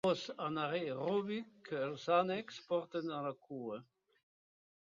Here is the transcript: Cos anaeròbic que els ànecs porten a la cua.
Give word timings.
Cos 0.05 0.21
anaeròbic 0.43 1.51
que 1.69 1.83
els 1.89 2.07
ànecs 2.17 2.59
porten 2.73 3.15
a 3.19 3.23
la 3.29 3.35
cua. 3.47 3.81